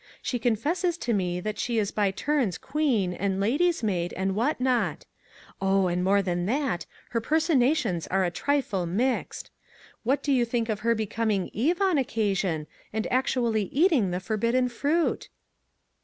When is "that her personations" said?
6.47-8.07